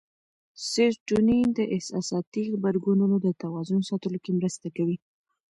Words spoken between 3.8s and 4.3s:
ساتلو